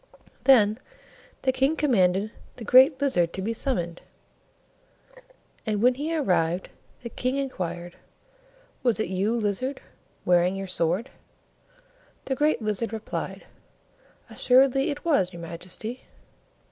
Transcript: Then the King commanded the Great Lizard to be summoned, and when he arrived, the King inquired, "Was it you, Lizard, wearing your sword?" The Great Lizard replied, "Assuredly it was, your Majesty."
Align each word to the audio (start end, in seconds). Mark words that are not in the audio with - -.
Then 0.45 0.79
the 1.43 1.51
King 1.51 1.75
commanded 1.75 2.31
the 2.55 2.63
Great 2.65 2.99
Lizard 2.99 3.33
to 3.33 3.41
be 3.43 3.53
summoned, 3.53 4.01
and 5.63 5.79
when 5.79 5.93
he 5.93 6.15
arrived, 6.17 6.69
the 7.03 7.09
King 7.09 7.35
inquired, 7.35 7.97
"Was 8.81 8.99
it 8.99 9.09
you, 9.09 9.35
Lizard, 9.35 9.79
wearing 10.25 10.55
your 10.55 10.65
sword?" 10.65 11.11
The 12.25 12.33
Great 12.33 12.63
Lizard 12.63 12.91
replied, 12.91 13.45
"Assuredly 14.27 14.89
it 14.89 15.05
was, 15.05 15.33
your 15.33 15.41
Majesty." 15.43 16.01